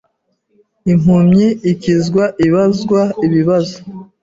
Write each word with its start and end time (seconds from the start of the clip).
Impumyi 0.91 1.47
ikizwa 1.71 2.23
Ibazwa 2.45 3.01
ibibazo 3.25 3.77